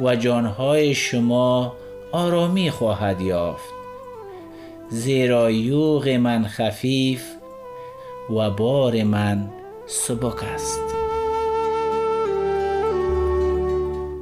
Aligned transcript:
و 0.00 0.16
جانهای 0.16 0.94
شما 0.94 1.76
آرامی 2.12 2.70
خواهد 2.70 3.20
یافت. 3.20 3.74
زیرا 4.88 5.50
یوغ 5.50 6.08
من 6.08 6.46
خفیف 6.46 7.24
و 8.30 8.50
بار 8.50 9.02
من 9.02 9.50
سبک 9.86 10.44
است. 10.44 10.80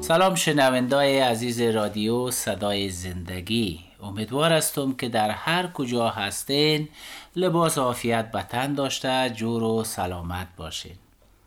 سلام 0.00 0.34
شنوندای 0.34 1.18
عزیز 1.18 1.60
رادیو 1.60 2.30
صدای 2.30 2.88
زندگی. 2.88 3.80
امیدوار 4.02 4.52
هستم 4.52 4.92
که 4.92 5.08
در 5.08 5.30
هر 5.30 5.66
کجا 5.66 6.08
هستین 6.08 6.88
لباس 7.36 7.78
عافیت 7.78 8.30
به 8.30 8.42
تن 8.42 8.74
داشته 8.74 9.30
جور 9.30 9.62
و 9.62 9.84
سلامت 9.84 10.46
باشین. 10.56 10.96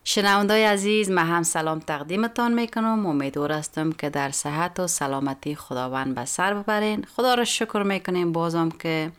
شنوندای 0.08 0.66
عزیز 0.66 1.12
من 1.12 1.26
هم 1.26 1.44
سلام 1.44 1.80
تقدیمتان 1.80 2.54
می‌کنم. 2.54 3.06
امیدوار 3.06 3.52
هستم 3.52 3.92
که 3.92 4.10
در 4.10 4.32
صحت 4.32 4.80
و 4.80 4.88
سلامتی 4.88 5.56
خداوند 5.56 6.16
به 6.16 6.26
سر 6.26 6.54
ببرین. 6.54 7.06
خدا 7.16 7.34
را 7.34 7.44
شکر 7.44 7.84
می‌کنیم 7.84 8.32
بازم 8.32 8.70
که 8.70 9.12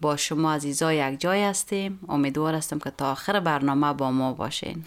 با 0.00 0.16
شما 0.16 0.52
عزیزا 0.52 0.92
یک 0.92 1.20
جای 1.20 1.44
هستیم. 1.44 2.00
امیدوار 2.08 2.54
هستم 2.54 2.78
که 2.78 2.90
تا 2.90 3.12
آخر 3.12 3.40
برنامه 3.40 3.92
با 3.92 4.10
ما 4.10 4.32
باشین. 4.32 4.84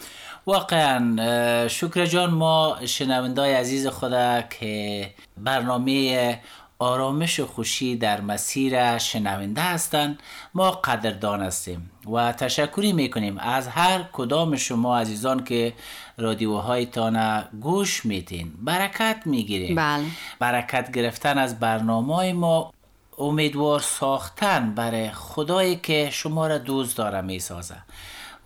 واقعا 0.47 1.67
شکر 1.67 2.05
جان 2.05 2.29
ما 2.29 2.77
شنوندای 2.85 3.53
عزیز 3.53 3.88
خدا 3.88 4.41
که 4.41 5.09
برنامه 5.38 6.39
آرامش 6.82 7.40
و 7.40 7.48
خوشی 7.48 7.96
در 7.96 8.22
مسیر 8.22 8.98
شنونده 8.98 9.62
هستند. 9.62 10.20
ما 10.54 10.72
قدردان 10.72 11.42
هستیم 11.42 11.92
و 12.12 12.32
تشکری 12.32 12.94
می‌کنیم 12.94 13.38
از 13.38 13.68
هر 13.68 14.04
کدام 14.14 14.56
شما 14.56 14.98
عزیزان 14.98 15.44
که 15.44 15.74
رادیوهایتان 16.18 17.44
گوش 17.62 18.06
میتین 18.06 18.52
برکت 18.62 19.22
می‌گیریم 19.26 19.76
بله. 19.76 20.04
برکت 20.40 20.92
گرفتن 20.92 21.38
از 21.38 21.59
برنامه 21.59 22.34
ما 22.34 22.74
امیدوار 23.18 23.80
ساختن 23.80 24.75
برای 24.75 25.12
خدایی 25.12 25.75
که 25.75 26.09
شما 26.12 26.47
را 26.47 26.58
دوست 26.58 26.97
داره 26.97 27.22
می‌سازه 27.22 27.75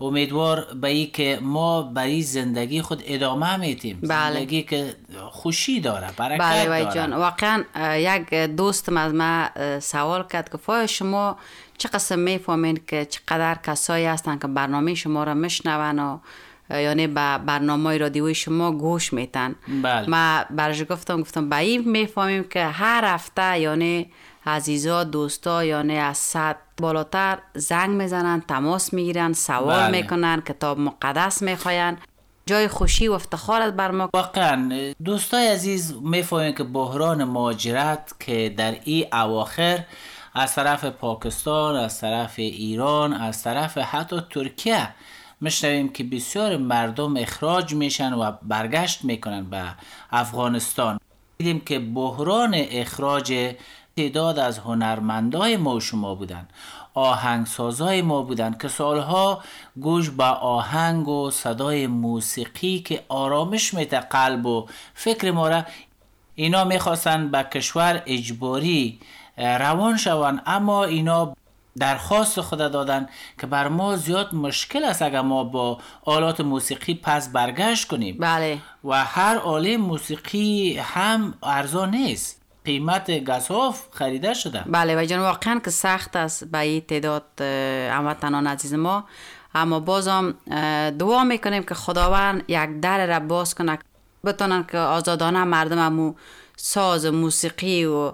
امیدوار 0.00 0.66
به 0.80 0.88
ای 0.88 1.06
که 1.06 1.38
ما 1.42 1.82
برای 1.82 2.22
زندگی 2.22 2.82
خود 2.82 3.02
ادامه 3.06 3.56
میتیم 3.56 3.98
بله. 4.02 4.34
زندگی 4.34 4.62
که 4.62 4.94
خوشی 5.30 5.80
داره 5.80 6.06
برکت 6.16 6.40
بله 6.40 6.64
داره 6.64 6.94
جان 6.94 7.12
واقعا 7.12 7.64
یک 7.96 8.34
دوستم 8.34 8.96
از 8.96 9.14
ما 9.14 9.48
سوال 9.80 10.26
کرد 10.32 10.50
که 10.52 10.58
فای 10.58 10.88
شما 10.88 11.36
چه 11.78 11.88
قسم 11.88 12.18
می‌فهمین 12.18 12.80
که 12.86 13.04
چقدر 13.04 13.58
کسایی 13.66 14.04
هستن 14.04 14.38
که 14.38 14.46
برنامه 14.46 14.94
شما 14.94 15.24
را 15.24 15.34
میشنون 15.34 15.98
و 15.98 16.18
یعنی 16.70 17.06
به 17.06 17.38
برنامه 17.38 17.98
رادیوی 17.98 18.34
شما 18.34 18.72
گوش 18.72 19.12
میتن 19.12 19.54
بله. 19.82 20.10
ما 20.10 20.44
برش 20.50 20.82
گفتم 20.90 21.20
گفتم 21.20 21.48
به 21.48 21.56
این 21.56 21.88
می‌فهمیم 21.90 22.44
که 22.44 22.64
هر 22.64 23.04
هفته 23.04 23.60
یعنی 23.60 24.10
عزیزا 24.46 25.04
دوستا 25.04 25.64
یعنی 25.64 25.96
از 25.96 26.18
صد 26.18 26.56
بالاتر 26.80 27.38
زنگ 27.54 27.90
می‌زنن 27.90 28.40
تماس 28.40 28.92
می‌گیرن 28.92 29.32
سوال 29.32 29.88
بله. 29.88 30.02
می‌کنن 30.02 30.40
کتاب 30.40 30.78
مقدس 30.78 31.42
می‌خواین. 31.42 31.96
جای 32.46 32.68
خوشی 32.68 33.08
و 33.08 33.12
افتخار 33.12 33.70
بر 33.70 33.90
ما. 33.90 34.10
واقعا 34.14 34.92
دوستای 35.04 35.46
عزیز 35.46 35.94
می‌فهمیم 36.02 36.52
که 36.52 36.64
بحران 36.64 37.24
مهاجرت 37.24 38.14
که 38.20 38.54
در 38.56 38.76
این 38.84 39.06
اواخر 39.12 39.84
از 40.34 40.54
طرف 40.54 40.84
پاکستان 40.84 41.76
از 41.76 42.00
طرف 42.00 42.34
ایران 42.38 43.12
از 43.12 43.42
طرف 43.42 43.78
حتی 43.78 44.20
ترکیه 44.30 44.88
میشنویم 45.40 45.88
که 45.88 46.04
بسیار 46.04 46.56
مردم 46.56 47.16
اخراج 47.16 47.74
میشن 47.74 48.12
و 48.12 48.32
برگشت 48.42 49.04
می‌کنن 49.04 49.44
به 49.50 49.64
افغانستان. 50.10 50.98
دیدیم 51.38 51.60
که 51.60 51.78
بحران 51.78 52.54
اخراج 52.54 53.54
تعداد 53.98 54.38
از 54.38 54.58
هنرمندای 54.58 55.56
ما 55.56 55.74
و 55.74 55.80
شما 55.80 56.14
بودن. 56.14 56.48
آهنگسازای 56.94 58.02
ما 58.02 58.22
بودن 58.22 58.56
که 58.60 58.68
سالها 58.68 59.42
گوش 59.80 60.10
به 60.10 60.24
آهنگ 60.24 61.08
و 61.08 61.30
صدای 61.30 61.86
موسیقی 61.86 62.78
که 62.78 63.04
آرامش 63.08 63.74
میده 63.74 64.00
قلب 64.00 64.46
و 64.46 64.66
فکر 64.94 65.30
ما 65.30 65.48
را 65.48 65.62
اینا 66.34 66.64
می‌خواستن 66.64 67.28
به 67.28 67.42
کشور 67.42 68.02
اجباری 68.06 69.00
روان 69.38 69.96
شوند. 69.96 70.42
اما 70.46 70.84
اینا 70.84 71.36
درخواست 71.78 72.40
خود 72.40 72.58
دادن 72.58 73.08
که 73.40 73.46
بر 73.46 73.68
ما 73.68 73.96
زیاد 73.96 74.34
مشکل 74.34 74.84
است 74.84 75.02
اگر 75.02 75.20
ما 75.20 75.44
با 75.44 75.78
آلات 76.04 76.40
موسیقی 76.40 76.94
پس 76.94 77.32
برگشت 77.32 77.88
کنیم. 77.88 78.16
بله. 78.18 78.58
و 78.84 79.04
هر 79.04 79.36
آله 79.36 79.76
موسیقی 79.76 80.78
هم 80.78 81.34
ارزان 81.42 81.90
نیست. 81.90 82.45
قیمت 82.66 83.10
گساف 83.10 83.82
خریده 83.90 84.34
شده. 84.34 84.62
بله 84.66 85.02
و 85.02 85.04
جان 85.04 85.20
واقعا 85.20 85.60
که 85.64 85.70
سخت 85.70 86.16
است 86.16 86.44
به 86.44 86.58
این 86.58 86.80
تعداد 86.80 87.40
هموطنان 87.90 88.46
عزیز 88.46 88.74
ما. 88.74 89.04
اما 89.54 89.80
بازم 89.80 90.34
دعا 90.98 91.24
می‌کنیم 91.24 91.62
که 91.62 91.74
خداوند 91.74 92.44
یک 92.48 92.80
در 92.80 93.06
را 93.06 93.20
باز 93.20 93.54
کنه. 93.54 93.78
بتونن 94.24 94.64
که 94.72 94.78
آزادانه 94.78 95.44
مردم 95.44 95.78
همو 95.78 96.14
ساز 96.56 97.06
موسیقی 97.06 97.84
و 97.84 98.12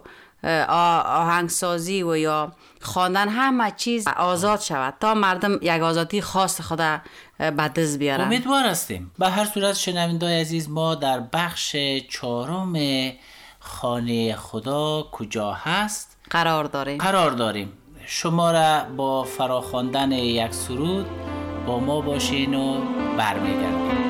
آهنگسازی 0.69 2.03
و 2.03 2.17
یا 2.17 2.53
خواندن 2.81 3.29
همه 3.29 3.73
چیز 3.77 4.09
آزاد 4.09 4.61
شود 4.61 4.95
تا 5.01 5.15
مردم 5.15 5.59
یک 5.63 5.83
آزادی 5.83 6.21
خاص 6.21 6.61
خدا 6.61 6.99
به 7.39 7.51
دست 7.51 7.99
بیارن. 7.99 8.25
امیدوار 8.25 8.67
هستیم. 8.67 9.13
به 9.19 9.31
هر 9.31 9.45
صورت 9.45 9.75
شنوندای 9.75 10.41
عزیز 10.41 10.71
ما 10.71 10.95
در 10.95 11.21
بخش 11.21 11.77
چهارم 12.11 12.73
خانه 13.65 14.37
خدا 14.37 15.09
کجا 15.13 15.53
هست؟ 15.53 16.17
قرار 16.31 16.65
داریم. 16.65 16.99
قرار 16.99 17.31
داریم. 17.31 17.73
شما 18.07 18.51
را 18.51 18.85
با 18.97 19.25
فراخواندن 19.25 20.13
یک 20.13 20.55
سرود 20.55 21.07
با 21.67 21.81
ما 21.81 22.01
باشین 22.01 22.55
و 22.55 22.81
برمیگردیم. 23.17 24.02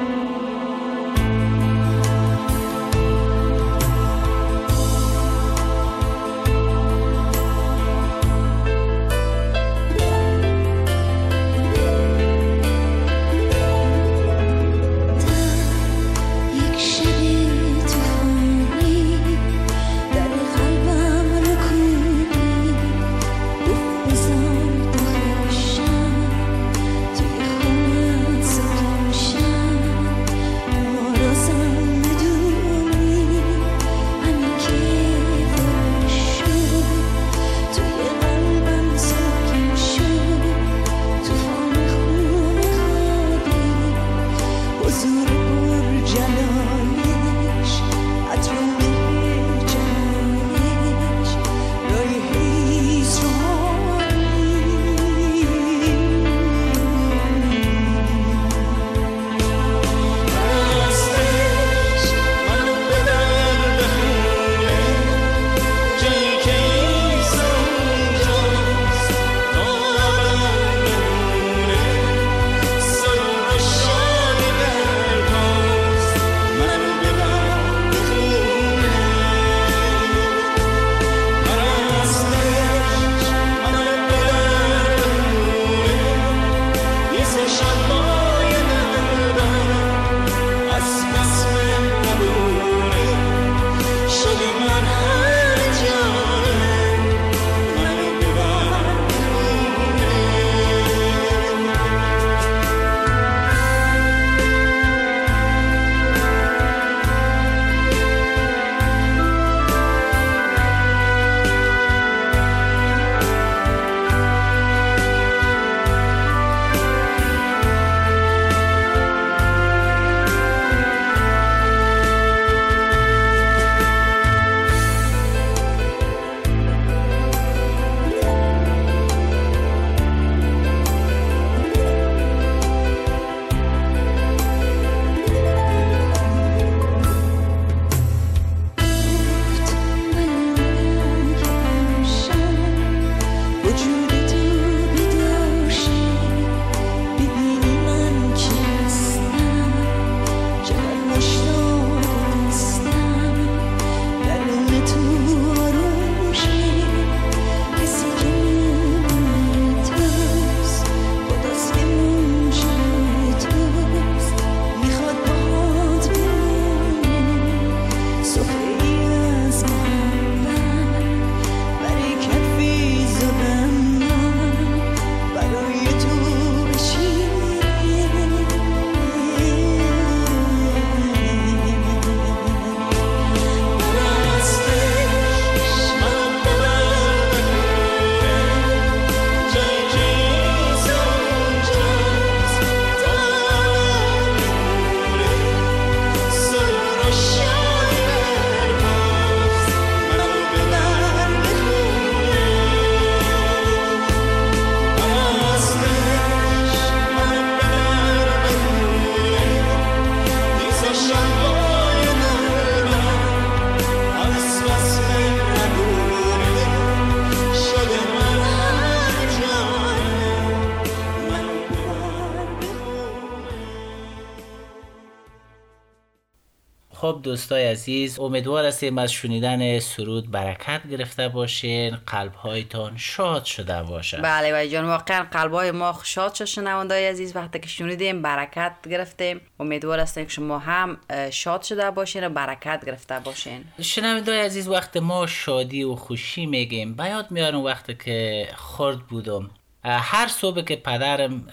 دوستای 227.32 227.66
عزیز 227.66 228.20
امیدوار 228.20 228.64
هستیم 228.64 228.98
از 228.98 229.12
شنیدن 229.12 229.78
سرود 229.78 230.30
برکت 230.30 230.80
گرفته 230.90 231.28
باشین 231.28 231.96
قلب 232.06 232.34
هایتان 232.34 232.96
شاد 232.96 233.44
شده 233.44 233.82
باشه. 233.82 234.16
بله 234.16 234.62
و 234.62 234.66
جان 234.66 234.84
واقعا 234.84 235.26
قلب 235.30 235.52
های 235.54 235.70
ما 235.70 235.98
شاد 236.04 236.34
شد 236.34 236.44
شنوندای 236.44 237.06
عزیز. 237.06 237.36
وقتی 237.36 237.58
که 237.58 237.68
شنیدیم 237.68 238.22
برکت 238.22 238.72
گرفتیم. 238.90 239.40
امیدوار 239.60 240.00
هستیم 240.00 240.24
که 240.24 240.30
شما 240.30 240.58
هم 240.58 240.98
شاد 241.30 241.62
شده 241.62 241.90
باشین 241.90 242.26
و 242.26 242.28
برکت 242.28 242.84
گرفته 242.86 243.18
باشین. 243.18 243.64
شنوندای 243.80 244.40
عزیز 244.40 244.68
وقت 244.68 244.96
ما 244.96 245.26
شادی 245.26 245.82
و 245.84 245.94
خوشی 245.94 246.46
میگیم. 246.46 246.94
بیاد 246.94 247.30
میارم 247.30 247.64
وقتی 247.64 247.94
که 247.94 248.48
خرد 248.56 248.98
بودم. 248.98 249.50
هر 249.84 250.26
صبح 250.26 250.62
که 250.62 250.76
پدرم 250.76 251.48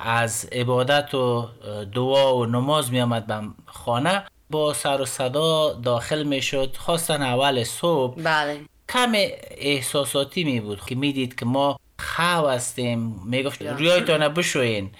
از 0.00 0.48
عبادت 0.52 1.14
و 1.14 1.48
دعا 1.94 2.36
و 2.36 2.46
نماز 2.46 2.92
می 2.92 3.00
آمد 3.00 3.26
به 3.26 3.40
خانه 3.66 4.24
با 4.50 4.74
سر 4.74 5.00
و 5.00 5.06
صدا 5.06 5.72
داخل 5.72 6.22
می 6.22 6.42
شد 6.42 6.76
خواستن 6.78 7.22
اول 7.22 7.64
صبح. 7.64 8.22
بله. 8.22 8.60
کم 8.88 9.12
احساساتی 9.50 10.44
می 10.44 10.60
بود. 10.60 10.80
که 10.86 10.94
می‌دید 10.94 11.34
که 11.34 11.46
ما 11.46 11.80
خو 11.98 12.46
هستیم. 12.46 13.22
می 13.24 13.42
گفت 13.42 13.62
ریایتان 13.62 14.28
بشوین. 14.28 14.90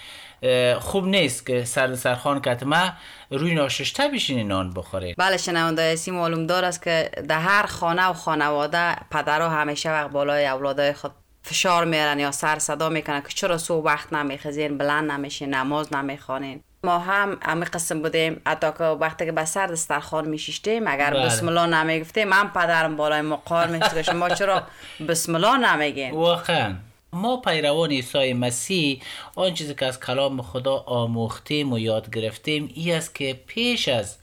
خوب 0.81 1.07
نیست 1.07 1.47
که 1.47 1.65
سر 1.65 1.95
سرخان 1.95 2.43
ما 2.63 2.93
روی 3.31 3.55
ناششته 3.55 4.09
بشین 4.09 4.49
نان 4.49 4.75
بخورین 4.75 5.15
بله 5.19 5.37
شنونده 5.37 5.83
اسی 5.83 6.11
معلوم 6.11 6.47
دار 6.47 6.65
است 6.65 6.83
که 6.83 7.11
در 7.29 7.41
هر 7.41 7.67
خانه 7.67 8.07
و 8.07 8.13
خانواده 8.13 8.97
پدرها 9.11 9.49
همیشه 9.49 9.91
وقت 9.91 10.11
بالای 10.11 10.47
اولادای 10.47 10.93
خود 10.93 11.11
فشار 11.43 11.85
میارن 11.85 12.19
یا 12.19 12.31
سر 12.31 12.59
صدا 12.59 12.89
می‌کنن 12.89 13.21
که 13.21 13.29
چرا 13.29 13.59
صبح 13.59 13.85
وقت 13.85 14.13
نمیخزین 14.13 14.79
بلند 14.79 15.11
نمیشین 15.11 15.55
نماز 15.55 15.93
نمی‌خوانین. 15.93 16.63
ما 16.85 16.99
هم 16.99 17.39
همه 17.43 17.65
قسم 17.65 18.03
بودیم. 18.03 18.41
حتی 18.47 18.67
که 18.79 18.85
وقتی 18.85 19.25
که 19.25 19.33
به 19.33 19.45
سر 19.45 19.67
دسترخوان 19.67 20.29
میشیشتیم 20.29 20.87
اگر 20.87 21.11
بله. 21.11 21.27
بسم 21.27 21.49
الله 21.49 21.67
نمی‌گفتیم 21.67 22.29
من 22.29 22.49
پدرم 22.49 22.97
بالای 22.97 23.21
مقار 23.21 23.67
میشه 23.67 24.13
ما 24.13 24.29
چرا 24.29 24.63
بسم 25.09 25.35
الله 25.35 25.57
نمیگیم 25.57 26.15
واقعا. 26.15 26.75
ما 27.13 27.37
پیروان 27.37 27.91
عیسی 27.91 28.33
مسیح 28.33 29.03
آن 29.35 29.55
چیزی 29.55 29.75
که 29.75 29.87
از 29.87 30.01
کلام 30.01 30.43
خدا 30.43 30.77
آموختیم 30.77 31.73
و 31.73 31.79
یاد 31.79 32.11
گرفتیم 32.11 32.71
ای 32.75 32.93
است 32.93 33.15
که 33.15 33.41
پیش 33.47 33.89
از 33.89 34.17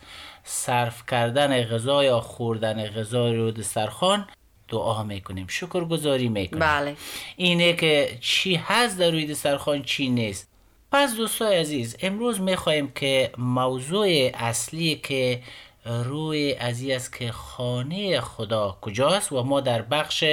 صرف 0.43 1.03
کردن 1.05 1.63
غذا 1.63 2.03
یا 2.03 2.19
خوردن 2.19 2.87
غذا 2.87 3.31
رو 3.31 3.51
دسترخوان 3.51 4.27
دعا 4.69 5.03
می‌کنیم. 5.03 5.47
شکر 5.49 5.85
گذاری 5.85 6.29
می‌کنیم. 6.29 6.59
بله. 6.59 6.95
اینه 7.35 7.73
که 7.73 8.17
چی 8.21 8.55
هست 8.55 8.99
در 8.99 9.11
روی 9.11 9.25
دسترخوان 9.25 9.83
چی 9.83 10.09
نیست. 10.09 10.54
پس 10.91 11.15
دوستای 11.15 11.57
عزیز 11.57 11.97
امروز 12.01 12.41
می‌خواهیم 12.41 12.91
که 12.91 13.31
موضوع 13.37 14.07
اصلی 14.33 14.95
که 14.95 15.41
روی 15.85 16.53
ازی 16.53 16.93
است 16.93 17.15
که 17.15 17.31
خانه 17.31 18.21
خدا 18.21 18.77
کجاست 18.81 19.31
و 19.31 19.43
ما 19.43 19.61
در 19.61 19.81
بخش 19.81 20.23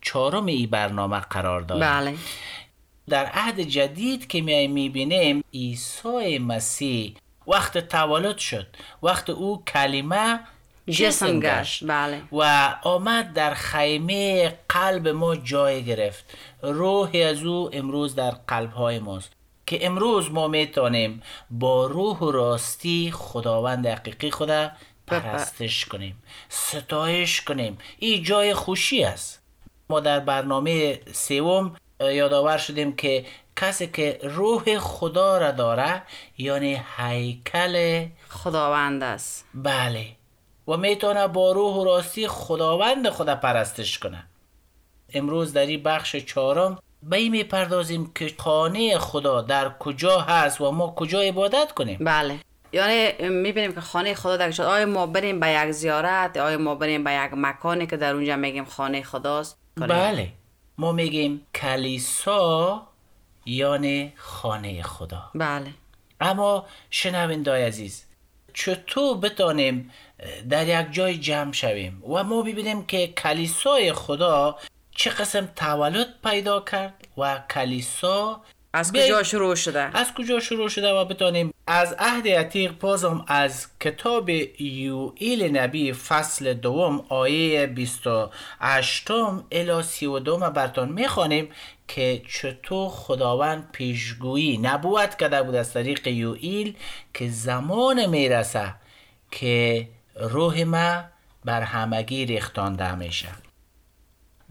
چهارم 0.00 0.46
این 0.46 0.70
برنامه 0.70 1.20
قرار 1.20 1.60
داریم. 1.60 1.84
بله. 1.84 2.14
در 3.08 3.26
عهد 3.26 3.60
جدید 3.60 4.26
که 4.26 4.40
می 4.40 4.66
می‌بینیم 4.66 5.44
عیسی 5.54 6.38
مسیح 6.38 7.14
وقت 7.46 7.78
تولد 7.78 8.38
شد. 8.38 8.66
وقت 9.02 9.30
او 9.30 9.64
کلمه 9.64 10.40
جسم 10.90 11.40
گشت. 11.40 11.84
بله. 11.84 12.22
و 12.32 12.74
آمد 12.82 13.32
در 13.32 13.54
خیمه 13.54 14.54
قلب 14.68 15.08
ما 15.08 15.36
جای 15.36 15.84
گرفت. 15.84 16.24
روح 16.62 17.10
از 17.30 17.42
او 17.42 17.70
امروز 17.72 18.14
در 18.14 18.30
قلب 18.30 18.72
های 18.72 18.98
ماست. 18.98 19.37
که 19.68 19.86
امروز 19.86 20.30
ما 20.30 20.48
می‌تونیم 20.48 21.22
با 21.50 21.86
روح 21.86 22.18
و 22.18 22.30
راستی 22.30 23.10
خداوند 23.14 23.86
حقیقی 23.86 24.30
خدا 24.30 24.70
پرستش 25.06 25.86
کنیم 25.86 26.22
ستایش 26.48 27.40
کنیم. 27.40 27.78
این 27.98 28.22
جای 28.22 28.54
خوشی 28.54 29.04
است. 29.04 29.42
ما 29.90 30.00
در 30.00 30.20
برنامه 30.20 31.00
سوم 31.12 31.76
یادآور 32.00 32.58
شدیم 32.58 32.96
که 32.96 33.26
کسی 33.56 33.86
که 33.86 34.20
روح 34.22 34.78
خدا 34.78 35.38
را 35.38 35.50
داره 35.50 36.02
یعنی 36.38 36.80
هیکل 36.96 38.06
خداوند 38.28 39.02
است. 39.02 39.44
بله. 39.54 40.06
و 40.68 40.76
می‌تونه 40.76 41.28
با 41.28 41.52
روح 41.52 41.74
و 41.74 41.84
راستی 41.84 42.28
خداوند 42.28 43.10
خدا 43.10 43.36
پرستش 43.36 43.98
کنه 43.98 44.24
امروز 45.12 45.52
در 45.52 45.66
این 45.66 45.82
بخش 45.82 46.16
چهارم 46.16 46.78
به 47.02 47.16
این 47.16 47.32
می‌پردازیم 47.32 48.12
که 48.14 48.34
خانه 48.38 48.98
خدا 48.98 49.42
در 49.42 49.78
کجا 49.78 50.20
هست 50.20 50.60
و 50.60 50.70
ما 50.70 50.94
کجا 50.96 51.20
عبادت 51.20 51.72
کنیم؟ 51.72 51.98
بله. 52.00 52.40
یعنی 52.72 53.28
می‌بینیم 53.28 53.72
که 53.72 53.80
خانه 53.80 54.14
خدا 54.14 54.36
در 54.36 54.50
کجا. 54.50 54.70
آیا 54.70 54.86
ما 54.86 55.06
بریم 55.06 55.40
به 55.40 55.48
یک 55.50 55.70
زیارت؟ 55.70 56.36
آیا 56.36 56.58
ما 56.58 56.74
بریم 56.74 57.04
به 57.04 57.12
یک 57.12 57.30
مکانی 57.36 57.86
که 57.86 57.96
در 57.96 58.14
اونجا 58.14 58.36
میگیم 58.36 58.64
خانه 58.64 59.02
خداست؟ 59.02 59.58
بله. 59.76 60.32
ما 60.78 60.92
میگیم 60.92 61.46
کلیسا 61.54 62.86
یعنی 63.46 64.12
خانه 64.16 64.82
خدا. 64.82 65.30
بله. 65.34 65.70
اما 66.20 66.66
شنوندای 66.90 67.64
عزیز 67.64 68.04
چطور 68.54 69.16
بتانیم 69.16 69.90
در 70.50 70.80
یک 70.80 70.92
جای 70.92 71.18
جمع 71.18 71.52
شویم 71.52 72.02
و 72.04 72.24
ما 72.24 72.42
ببینیم 72.42 72.86
که 72.86 73.06
کلیسای 73.06 73.92
خدا 73.92 74.58
چه 74.98 75.10
قسم 75.10 75.48
تولد 75.56 76.06
پیدا 76.24 76.60
کرد 76.60 76.94
و 77.18 77.42
کلیسا 77.50 78.40
از 78.72 78.92
کجا 78.92 79.22
شروع 79.22 79.54
شده؟ 79.54 79.98
از 79.98 80.14
کجا 80.14 80.40
شروع 80.40 80.68
شده 80.68 80.92
و 80.92 81.04
بتانیم 81.04 81.54
از 81.66 81.96
عهد 81.98 82.28
عتیق 82.28 82.78
بازم 82.78 83.24
از 83.28 83.66
کتاب 83.80 84.28
یوئیل 84.60 85.56
نبی 85.56 85.92
فصل 85.92 86.54
دوم 86.54 87.04
آیه 87.08 87.66
28 87.66 89.10
الی 89.52 89.82
32 89.82 90.36
برتان 90.36 90.88
می‌خوانیم 90.88 91.48
که 91.88 92.22
چطور 92.28 92.88
خداوند 92.88 93.68
پیشگویی 93.72 94.58
نبوت 94.58 95.16
کرده 95.16 95.42
بود 95.42 95.54
از 95.54 95.72
طریق 95.72 96.06
یوئیل 96.06 96.76
که 97.14 97.28
زمان 97.28 98.06
می‌رسه 98.06 98.74
که 99.30 99.88
روح 100.14 100.62
ما 100.62 101.04
بر 101.44 101.62
همگی 101.62 102.26
ریختانده 102.26 102.94
میشه. 102.94 103.47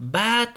بعد 0.00 0.48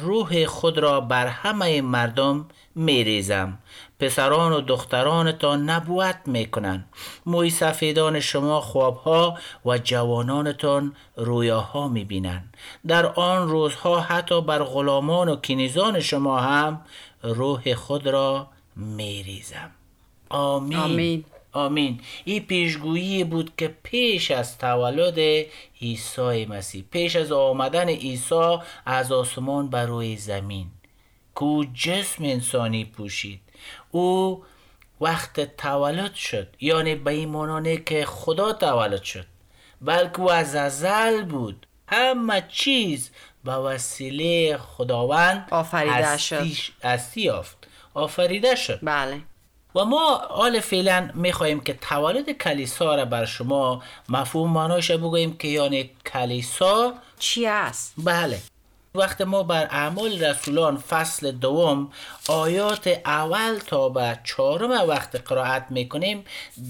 روح 0.00 0.46
خود 0.46 0.78
را 0.78 1.00
بر 1.00 1.26
همه 1.26 1.80
مردم 1.82 2.46
میریزم. 2.74 3.58
پسران 4.00 4.52
و 4.52 4.60
دخترانتان 4.60 5.70
نبوت 5.70 6.16
می‌کنن 6.26 6.84
موی 7.26 7.50
سفیدان 7.50 8.20
شما 8.20 8.60
خوابها 8.60 9.38
و 9.66 9.78
جوانانتان 9.78 10.94
رویاها 11.16 11.88
می‌بینن 11.88 12.44
در 12.86 13.06
آن 13.06 13.48
روزها 13.48 14.00
حتی 14.00 14.40
بر 14.40 14.62
غلامان 14.62 15.28
و 15.28 15.36
کنیزان 15.36 16.00
شما 16.00 16.40
هم 16.40 16.80
روح 17.22 17.74
خود 17.74 18.06
را 18.06 18.46
میریزم. 18.76 19.70
آمین. 20.28 20.78
آمین. 20.78 21.24
آمین. 21.52 22.00
این 22.24 22.46
پیشگویی 22.46 23.24
بود 23.24 23.52
که 23.56 23.76
پیش 23.82 24.30
از 24.30 24.58
تولد 24.58 25.46
عیسی 25.82 26.46
مسیح 26.46 26.84
پیش 26.90 27.16
از 27.16 27.32
آمدن 27.32 27.88
عیسی 27.88 28.56
از 28.86 29.12
آسمان 29.12 29.70
بر 29.70 29.86
روی 29.86 30.16
زمین 30.16 30.66
که 31.34 31.42
او 31.42 31.64
جسم 31.64 32.24
انسانی 32.24 32.84
پوشید. 32.84 33.40
او 33.90 34.42
وقت 35.00 35.56
تولد 35.56 36.14
شد 36.14 36.48
یعنی 36.60 36.94
به 36.94 37.10
این 37.10 37.28
مانانه 37.28 37.76
که 37.76 38.04
خدا 38.04 38.52
تولد 38.52 39.02
شد 39.02 39.26
بلکه 39.80 40.20
او 40.20 40.30
از 40.30 40.54
ازل 40.54 41.22
بود. 41.22 41.66
همه 41.88 42.44
چیز 42.48 43.10
به 43.44 43.52
وسیله 43.52 44.56
خداوند 44.56 45.48
آفریده 45.50 46.16
شد. 46.18 46.46
هستی 46.84 47.20
یافت. 47.20 47.68
آفریده 47.94 48.54
شد. 48.54 48.78
بله. 48.82 49.20
و 49.74 49.84
ما 49.84 50.16
حال 50.30 50.60
فعلا 50.60 51.10
می‌خواهیم 51.14 51.60
که 51.60 51.72
تولد 51.74 52.30
کلیسا 52.30 52.94
را 52.94 53.04
بر 53.04 53.24
شما 53.24 53.82
مفهوم 54.08 54.52
معناش 54.52 54.90
بگوییم 54.90 55.36
که 55.36 55.48
یعنی 55.48 55.90
کلیسا 56.12 56.94
چی 57.18 57.46
است؟ 57.46 57.94
بله 57.98 58.38
وقت 58.94 59.20
ما 59.20 59.42
بر 59.42 59.68
اعمال 59.70 60.24
رسولان 60.24 60.76
فصل 60.76 61.30
دوم 61.30 61.92
آیات 62.28 63.00
اول 63.04 63.58
تا 63.58 63.88
به 63.88 64.18
چهارم 64.24 64.70
وقت 64.70 65.28
قرائت 65.28 65.66
می‌کنیم 65.70 66.24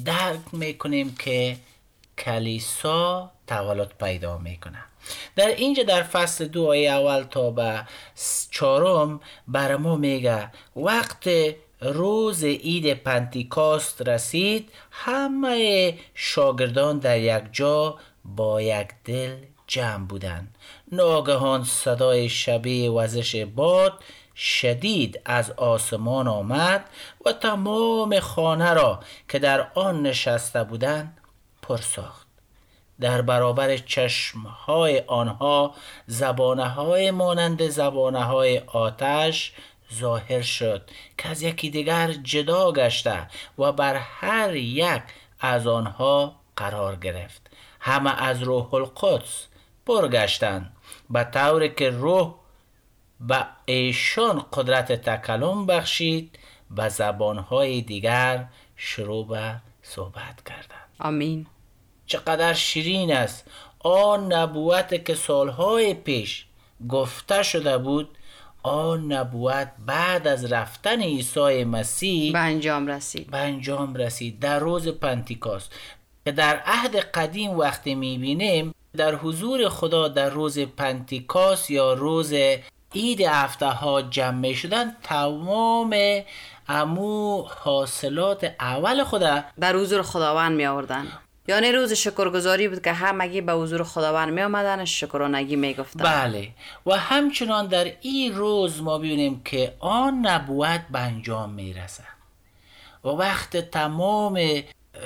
درک 0.05 0.41
می‌کنیم 0.53 1.15
که 1.15 1.57
کلیسا 2.19 3.31
تولد 3.47 3.93
پیدا 4.01 4.39
می‌کنه 4.39 4.79
در 5.37 5.47
اینجا 5.47 5.83
در 5.83 6.03
فصل 6.03 6.49
دو 6.49 6.67
آیه 6.67 6.91
اول 6.91 7.23
تا 7.23 7.51
به 7.51 7.87
چهارم 8.51 9.21
بر 9.49 9.77
ما 9.77 9.97
میگه 9.97 10.51
وقت 10.77 11.29
روز 11.81 12.45
عید 12.45 12.95
پنتیکاست 12.95 14.09
رسید 14.09 14.73
همه 14.91 15.95
شاگردان 16.15 16.99
در 16.99 17.19
یک 17.19 17.45
جا 17.53 17.99
با 18.25 18.63
یک 18.63 18.89
دل 19.05 19.37
جمع 19.67 20.05
بودند. 20.07 20.55
ناگهان 20.93 21.65
صدای 21.65 22.29
شبیه 22.29 22.91
وزش 22.91 23.45
باد 23.45 23.93
شدید 24.37 25.21
از 25.25 25.51
آسمان 25.51 26.29
آمد 26.29 26.85
و 27.27 27.33
تمام 27.33 28.21
خانه 28.21 28.73
را 28.73 29.01
که 29.29 29.39
در 29.39 29.69
آن 29.75 30.03
نشسته 30.03 30.65
بودند 30.65 31.19
پر 31.63 31.77
ساخت. 31.77 32.29
در 33.01 33.23
برابر 33.23 33.77
چشمهای 33.77 35.03
آنها 35.07 35.75
زبانه 36.07 36.69
های 36.69 37.11
مانند 37.11 37.69
زبانه 37.69 38.25
های 38.25 38.59
آتش 38.59 39.53
ظاهر 39.95 40.43
شد 40.43 40.91
که 41.19 41.29
از 41.29 41.43
یکی 41.43 41.71
دیگر 41.71 42.13
جدا 42.13 42.73
گشته 42.73 43.27
و 43.59 43.73
بر 43.73 43.95
هر 43.95 44.57
یک 44.57 45.03
از 45.41 45.67
آنها 45.67 46.37
قرار 46.57 46.97
گرفت. 46.97 47.51
همه 47.81 48.23
از 48.23 48.43
روح 48.43 48.75
القدس 48.75 49.47
برگشتند. 49.87 50.73
به 51.11 51.25
طوری 51.25 51.69
که 51.69 51.91
روح 51.91 52.35
به 53.21 53.47
ایشان 53.65 54.45
قدرت 54.53 54.93
تکلم 54.93 55.67
بخشید 55.67 56.39
به 56.71 56.89
زبانهای 56.89 57.81
دیگر 57.81 58.47
شروع 58.77 59.27
به 59.27 59.55
صحبت 59.83 60.45
کردند. 60.47 60.89
آمین. 61.01 61.47
چقدر 62.07 62.55
شیرین 62.55 63.13
است. 63.13 63.51
آن 63.79 64.33
نبوت 64.33 65.05
که 65.05 65.15
سالهای 65.15 65.95
پیش 65.95 66.47
گفته 66.89 67.43
شده 67.43 67.79
بود 67.79 68.18
آن 68.69 69.13
نبوت 69.13 69.69
بعد 69.87 70.29
از 70.29 70.53
رفتن 70.53 71.03
عیسی 71.03 71.65
مسیح 71.65 72.33
به 72.33 72.39
انجام 72.39 72.87
رسید. 72.87 73.31
به 73.31 73.39
انجام 73.39 73.95
رسید 73.95 74.41
در 74.41 74.59
روز 74.59 74.89
پنتیکاست. 74.89 75.73
که 76.25 76.33
در 76.33 76.63
عهد 76.67 76.97
قدیم 76.97 77.51
وقتی 77.51 77.95
می‌بینیم 77.95 78.75
در 78.97 79.15
حضور 79.15 79.69
خدا 79.69 80.09
در 80.09 80.31
روز 80.31 80.59
پنتیکاس 80.59 81.71
یا 81.71 81.93
روز 81.93 82.33
عید 82.95 83.21
هفته 83.21 83.67
ها 83.67 84.03
جمع 84.03 84.53
شدن 84.53 84.97
تمام 85.03 85.97
امو 86.69 87.43
حاصلات 87.43 88.55
اول 88.61 89.05
خدا 89.05 89.45
در 89.61 89.77
حضور 89.77 90.03
خداوند 90.03 90.57
می 90.57 90.67
آوردن 90.67 91.07
یعنی 91.49 91.73
روز 91.73 91.93
شکرگزاری 91.93 92.69
بود 92.69 92.83
که 92.83 92.93
همگی 92.93 93.41
به 93.41 93.53
حضور 93.53 93.83
خداوند 93.83 94.33
می 94.33 94.43
آمدن 94.43 94.85
شکرانگی 94.85 95.57
می 95.57 95.75
گفتن 95.75 96.05
بله. 96.05 96.49
و 96.87 96.97
همچنان 96.97 97.67
در 97.67 97.93
این 98.01 98.35
روز 98.35 98.83
ما 98.83 98.99
ببینیم 98.99 99.43
که 99.45 99.75
آن 99.81 100.27
نبوت 100.27 100.81
به 100.91 100.99
انجام 100.99 101.51
می‌رسه 101.51 102.05
و 103.05 103.09
وقت 103.09 103.57
تمام 103.57 104.41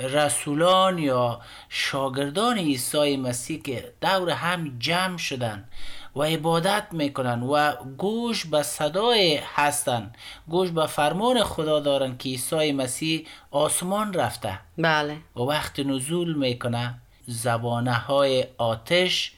رسولان 0.02 0.98
یا 0.98 1.40
شاگردان 1.68 2.58
عیسی 2.58 3.16
مسیح 3.16 3.62
که 3.62 3.92
دور 4.00 4.30
هم 4.30 4.78
جمع 4.78 5.18
شدن 5.18 5.68
و 6.16 6.22
عبادت 6.22 6.86
می‌کنن 6.92 7.42
و 7.42 7.72
گوش 7.98 8.46
به 8.46 8.62
صدای 8.62 9.40
هستن. 9.54 10.12
گوش 10.48 10.70
به 10.70 10.86
فرمان 10.86 11.44
خدا 11.44 11.80
دارن 11.80 12.16
که 12.16 12.28
عیسی 12.28 12.72
مسیح 12.72 13.26
آسمان 13.50 14.14
رفته. 14.14 14.58
بله. 14.78 15.16
و 15.36 15.40
وقت 15.40 15.80
نزول 15.80 16.34
می‌کنه 16.34 16.94
زبانه 17.26 17.94
های 17.94 18.44
آتش 18.58 19.32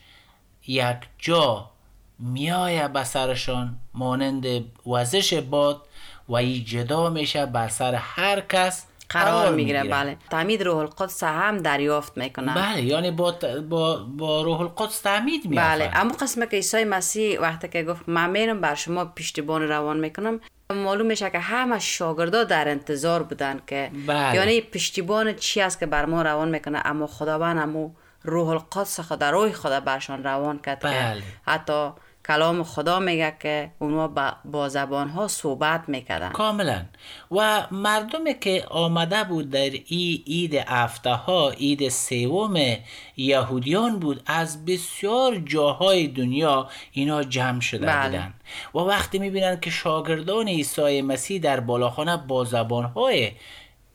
یک 0.67 0.97
جا 1.19 1.71
میایه 2.19 2.89
به 2.89 3.05
سرشان 3.05 3.79
مانند 3.95 4.47
وزش 4.87 5.35
باد 5.35 5.83
و 6.29 6.35
این 6.35 6.65
جدا 6.65 7.11
میشه 7.11 7.47
بر 7.47 7.69
سر 7.69 7.95
هر 7.95 8.41
کس 8.41 8.87
قرار 9.19 9.55
می‌گیره 9.55 9.85
بله. 9.85 10.17
تعمید 10.31 10.63
روح 10.63 10.77
القدس 10.77 11.23
هم 11.23 11.57
دریافت 11.57 12.17
می‌کنن. 12.19 12.55
بله 12.55 12.83
یعنی 12.83 13.11
با, 13.11 13.35
با, 13.69 14.07
با 14.17 14.43
روح 14.43 14.61
القدس 14.61 15.01
تعمید 15.01 15.47
میافن 15.47 15.69
بله. 15.69 15.91
اما 15.95 16.15
قسم 16.15 16.47
که 16.47 16.57
عیسی 16.57 16.85
مسیح 16.85 17.41
وقتی 17.41 17.69
که 17.69 17.83
گفت 17.83 18.09
من 18.09 18.31
میرم 18.31 18.61
بر 18.61 18.75
شما 18.75 19.05
پشتیبان 19.05 19.63
روان 19.63 19.97
می‌کنم 19.97 20.41
معلوم 20.71 21.07
میشه 21.07 21.31
که 21.31 21.39
همه 21.39 21.79
شاگردا 21.79 22.45
در 22.45 22.69
انتظار 22.69 23.23
بودن 23.23 23.61
که 23.67 23.91
بله. 24.07 24.35
یعنی 24.35 24.61
پشتیبان 24.61 25.33
چی 25.33 25.61
است 25.61 25.81
که 25.81 25.87
بر 25.87 26.05
ما 26.05 26.23
روان 26.23 26.49
می‌کنه 26.49 26.83
اما 26.85 27.07
خداوند 27.07 27.59
امو 27.59 27.91
روح 28.23 28.49
القدس 28.49 29.01
خدا 29.01 29.31
روح 29.31 29.53
خدا 29.53 29.81
برشان 29.81 30.25
روان 30.25 30.59
کرد 30.59 30.81
بله. 30.81 31.21
که 31.21 31.23
حتی 31.47 31.91
کلام 32.27 32.63
خدا 32.63 32.99
میگه 32.99 33.37
که 33.41 33.71
اونها 33.79 34.09
با, 34.09 34.33
با 34.45 34.69
زبان 34.69 35.09
ها 35.09 35.29
صحبت 35.29 35.89
می‌کردن. 35.89 36.29
کاملا. 36.33 36.85
و 37.31 37.67
مردمی 37.71 38.35
که 38.35 38.65
آمده 38.71 39.25
بود 39.25 39.51
در 39.51 39.71
ای 39.87 40.25
عید 40.27 40.55
هفته 40.55 41.11
ها 41.11 41.51
عید 41.51 41.89
سوم 41.89 42.77
یهودیان 43.17 43.99
بود 43.99 44.23
از 44.27 44.65
بسیار 44.65 45.37
جاهای 45.37 46.09
دنیا 46.09 46.69
اینا 46.93 47.23
جمع 47.23 47.61
شده 47.61 47.87
بله. 47.87 48.09
بودن. 48.09 48.35
و 48.75 48.79
وقتی 48.79 49.19
می‌بینن 49.19 49.61
که 49.61 49.71
شاگردان 49.71 50.49
عیسی 50.49 51.03
مسیح 51.03 51.41
در 51.41 51.61
بالاخانه 51.61 52.17
با 52.17 52.45
زبان 52.45 52.85
های 52.85 53.33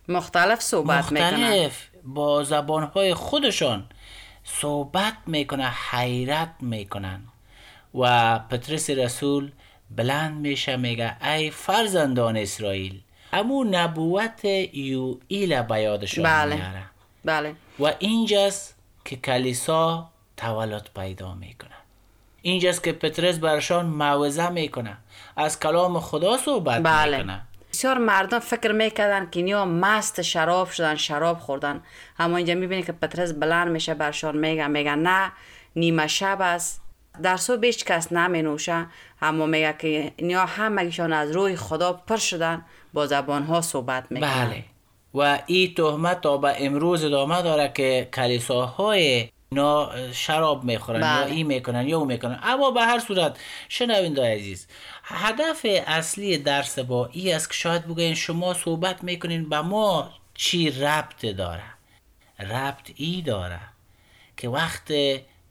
مختلف 0.08 0.62
صحبت 0.62 1.12
می‌کنن. 1.12 1.34
مختلف 1.34 1.88
با 2.04 2.44
زبان 2.44 2.84
های 2.84 3.14
خودشان 3.14 3.90
صحبت 4.44 5.14
می‌کنه 5.26 5.72
حیرت 5.92 6.54
می‌کنن. 6.60 7.29
و 7.96 8.40
پترس 8.40 8.90
رسول 8.90 9.52
بلند 9.96 10.38
میشه 10.38 10.76
میگه 10.76 11.26
ای 11.26 11.50
فرزندان 11.50 12.38
اسرائیل 12.38 13.02
امو 13.34 13.64
نبوت 13.64 14.46
یوئیل 14.74 15.62
به 15.62 15.82
یادشان 15.82 16.24
بله. 16.24 16.56
میاره. 16.56 16.84
بله. 17.26 17.56
و 17.80 17.94
اینجاست 18.00 18.76
که 19.06 19.16
کلیسا 19.16 20.10
تولد 20.38 20.90
پیدا 20.96 21.34
می‌کنه 21.34 21.70
اینجاست 22.42 22.84
که 22.84 22.92
پترس 22.92 23.40
برشان 23.40 23.86
موعظه 23.86 24.50
می‌کنه 24.50 24.98
از 25.36 25.60
کلام 25.60 26.00
خدا 26.00 26.38
صحبت 26.38 26.84
بله. 26.84 27.18
می‌کنه 27.18 27.42
بسیار 27.74 27.98
مردم 27.98 28.40
فکر 28.40 28.72
می‌کردن 28.72 29.30
که 29.30 29.40
اینیا 29.40 29.66
مست 29.66 30.22
شراب 30.22 30.70
شدن 30.70 30.96
شراب 30.96 31.40
خوردن. 31.40 31.84
اما 32.20 32.38
اینجا 32.38 32.56
می‌بینی 32.56 32.84
که 32.84 32.92
پترس 32.92 33.34
بلند 33.34 33.68
میشه 33.68 33.94
برشان 33.94 34.38
میگه 34.38 34.68
میگه 34.68 34.96
نه 34.96 35.32
نیمه 35.76 36.08
شب 36.08 36.38
است. 36.42 36.82
در 37.24 37.38
صبح 37.38 37.66
هیچ 37.66 37.86
کس 37.86 38.12
نمی 38.12 38.42
نوشه 38.42 38.88
اما 39.22 39.46
میگه 39.46 39.76
که 39.80 40.12
اینیا 40.18 40.46
همگیشان 40.46 41.14
از 41.14 41.32
روی 41.32 41.56
خدا 41.56 41.94
پر 41.94 42.18
شدن. 42.18 42.66
با 42.94 43.08
زبان 43.08 43.44
ها 43.44 43.62
صحبت 43.62 44.06
می‌کنن. 44.10 44.46
بله. 44.46 44.64
و 45.14 45.40
این 45.46 45.74
تهمت 45.74 46.22
تا 46.22 46.38
به 46.38 46.66
امروز 46.66 47.04
ادامه 47.04 47.42
داره 47.42 47.72
که 47.76 48.10
کلیساهای 48.14 49.30
اینا 49.52 49.92
شراب 50.12 50.64
می‌خورن 50.64 51.00
یا 51.00 51.24
بله. 51.24 51.36
این 51.36 51.48
می‌کنن 51.48 51.88
یا 51.88 51.98
اون 51.98 52.08
می‌کنن. 52.08 52.40
اما 52.44 52.72
به 52.72 52.82
هر 52.82 53.00
صورت 53.00 53.38
شنوینده 53.70 54.36
عزیز 54.36 54.68
هدف 55.04 55.66
اصلی 55.88 56.38
درس 56.38 56.80
با 56.80 57.10
ای 57.12 57.32
است 57.32 57.48
که 57.50 57.54
شاید 57.54 57.86
بگوین 57.86 58.14
شما 58.14 58.54
صحبت 58.54 59.04
می‌کنین 59.04 59.50
به 59.50 59.62
ما 59.62 60.10
چی 60.34 60.72
ربط 60.72 61.26
داره؟ 61.26 61.64
ربط 62.40 62.92
ای 62.96 63.22
داره 63.22 63.60
که 64.38 64.50
وقت 64.50 64.92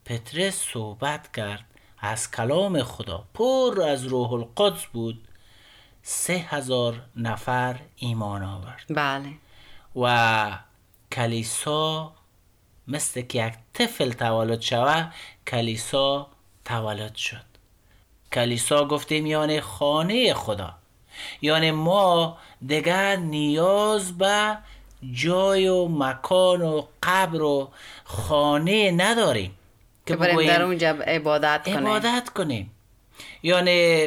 پترس 0.08 0.54
صحبت 0.72 1.32
کرد. 1.32 1.64
از 1.98 2.30
کلام 2.30 2.82
خدا. 2.82 3.24
پر 3.34 3.82
از 3.88 4.04
روح 4.04 4.32
القدس 4.32 4.84
بود. 4.84 5.28
سه 6.02 6.32
هزار 6.32 7.02
نفر 7.16 7.76
ایمان 7.96 8.42
آورد. 8.42 8.84
بله. 8.88 9.32
و 9.96 10.58
کلیسا 11.12 12.12
مثل 12.88 13.20
که 13.20 13.46
یک 13.46 13.54
طفل 13.74 14.12
تولد 14.12 14.60
شوه 14.60 15.12
کلیسا 15.46 16.26
تولد 16.64 17.14
شد. 17.14 17.44
کلیسا 18.32 18.84
گفتیم 18.84 19.26
یعنی 19.26 19.60
خانه 19.60 20.34
خدا. 20.34 20.74
یعنی 21.42 21.70
ما 21.70 22.38
دیگر 22.66 23.16
نیاز 23.16 24.18
به 24.18 24.58
جای 25.12 25.68
و 25.68 25.88
مکان 25.88 26.62
و 26.62 26.82
قبر 27.02 27.42
و 27.42 27.70
خانه 28.04 28.90
نداریم. 28.90 29.57
که 30.08 30.16
بریم 30.16 30.46
در 30.46 30.62
اونجا 30.62 30.88
عبادت 30.88 31.62
کنیم. 31.64 31.86
عبادت 31.86 32.28
کنیم. 32.28 32.70
یعنی 33.42 34.06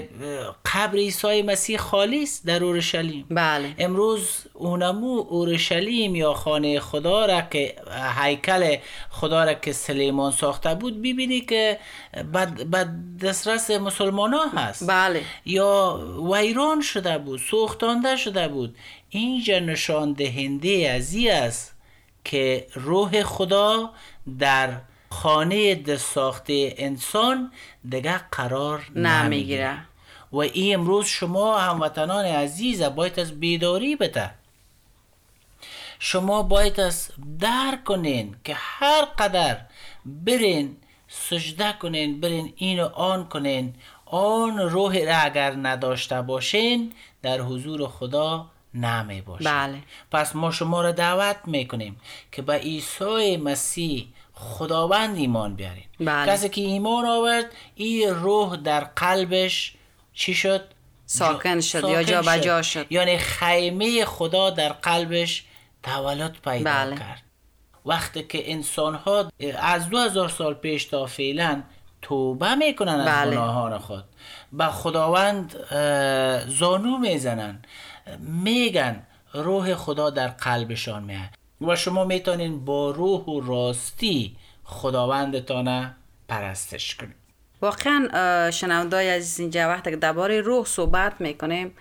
قبر 0.66 0.98
عیسی 0.98 1.42
مسیح 1.42 1.78
خالی 1.78 2.24
است 2.24 2.46
در 2.46 2.64
اورشلیم. 2.64 3.26
بله. 3.30 3.76
امروز 3.78 4.48
اونمو 4.54 5.26
اورشلیم 5.30 6.16
یا 6.16 6.34
خانه 6.34 6.80
خدا 6.80 7.26
را 7.26 7.42
که 7.42 7.76
هیکل 8.22 8.78
خدا 9.10 9.44
را 9.44 9.54
که 9.54 9.74
سلیمان 9.74 10.32
ساخته 10.32 10.76
بود 10.76 10.98
ببینی 10.98 11.42
که 11.42 11.80
بد, 12.34 12.54
بد 12.54 12.90
دسترس 13.22 13.72
مسلمان 13.72 14.34
ها 14.34 14.50
هست. 14.50 14.88
بله. 14.88 15.22
یا 15.46 16.00
ویران 16.34 16.82
شده 16.82 17.18
بود 17.18 17.40
سوختانده 17.40 18.16
شده 18.16 18.48
بود. 18.48 18.76
اینجا 19.10 19.60
نشان 19.60 20.14
دهنده 20.14 20.92
از 20.96 21.14
این 21.14 21.32
است 21.32 21.76
که 22.24 22.68
روح 22.74 23.24
خدا 23.24 23.90
در 24.40 24.70
خانه 25.12 25.76
دست 25.76 26.14
ساخته 26.14 26.74
انسان 26.78 27.52
دیگه 27.90 28.18
قرار 28.18 28.92
نمی‌گیره. 28.96 29.78
و 30.32 30.38
این 30.38 30.76
امروز 30.76 31.06
شما 31.06 31.60
هموطنان 31.60 32.26
عزیز 32.26 32.84
باید 32.84 33.20
از 33.20 33.40
بیداری 33.40 33.96
بده. 33.96 34.32
شما 36.00 36.44
باید 36.44 36.80
از 36.80 37.10
درک 37.40 37.84
کنین 37.84 38.36
که 38.44 38.54
هر 38.58 39.06
قدر 39.06 39.58
برین 40.06 40.78
سجده 41.08 41.74
کنین 41.82 42.22
برین 42.22 42.54
این 42.56 42.84
و 42.84 42.86
آن 42.86 43.30
کنین. 43.30 43.74
آن 44.06 44.60
روح 44.60 44.98
را 45.06 45.18
اگر 45.18 45.52
نداشته 45.52 46.22
باشین 46.22 46.94
در 47.22 47.40
حضور 47.40 47.88
خدا 47.88 48.48
نمی 48.74 49.22
باشین 49.22 49.52
بله. 49.52 49.78
پس 50.12 50.36
ما 50.36 50.52
شما 50.52 50.82
را 50.82 50.92
دعوت 50.92 51.38
می‌کنیم 51.46 52.00
که 52.32 52.42
به 52.42 52.54
عیسی 52.54 53.38
مسیح 53.38 54.08
خداوند 54.42 55.18
ایمان 55.18 55.56
بیارین 55.56 55.84
بله. 56.00 56.32
کسی 56.32 56.50
که 56.50 56.62
ایمان 56.62 57.06
آورد 57.06 57.46
این 57.76 58.10
روح 58.10 58.56
در 58.56 58.80
قلبش 58.80 59.74
چی 60.14 60.34
شد 60.34 60.62
ساکن 61.06 61.62
شد 61.62 61.84
یا 61.84 62.04
ساکن 62.04 62.04
جابجا 62.04 62.62
شد. 62.62 62.86
یعنی 62.90 63.18
خیمه 63.18 64.06
خدا 64.06 64.50
در 64.50 64.70
قلبش 64.70 65.44
تولد 65.84 66.38
پیدا 66.44 66.72
بله. 66.72 66.98
کرد 66.98 67.22
وقتی 67.86 68.24
که 68.24 68.52
انسان 68.52 68.96
ها 68.96 69.32
از 69.60 69.90
دو 69.90 69.98
هزار 69.98 70.30
سال 70.30 70.54
پیش 70.54 70.86
تا 70.86 71.06
فعلا 71.06 71.64
توبه 72.02 72.56
می‌کنن 72.56 73.00
از 73.00 73.08
بله. 73.08 73.32
گناهان 73.32 73.78
خود 73.78 74.04
به 74.54 74.66
خداوند 74.66 75.56
زانو 76.48 76.98
می‌زنن 76.98 77.62
میگن 78.20 79.04
روح 79.34 79.76
خدا 79.76 80.10
در 80.10 80.28
قلبشان 80.28 81.04
میاد 81.04 81.30
و 81.62 81.76
شما 81.76 82.06
می‌تونین 82.06 82.66
با 82.66 82.92
روح 82.92 83.22
و 83.22 83.42
راستی 83.42 84.36
خداوندتان 84.64 85.96
پرستش 86.28 86.96
کنید 86.96 87.16
واقعا 87.62 88.52
شنوندای 88.52 89.10
عزیز 89.10 89.40
اینجا 89.40 89.68
وقتی 89.68 89.90
که 89.90 89.96
درباره 89.96 90.42
روح 90.42 90.66
صحبت 90.66 91.22
می‌کنیم 91.22 91.72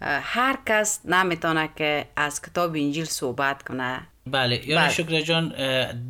هر 0.00 0.58
کس 0.66 1.00
نمی‌تونه 1.04 1.70
که 1.76 2.06
از 2.16 2.42
کتاب 2.42 2.70
انجیل 2.70 3.04
صحبت 3.04 3.62
کنه 3.62 4.00
بله 4.26 4.56
یعنی 4.56 4.74
بله. 4.74 4.88
شکر 4.88 5.20
جان 5.20 5.54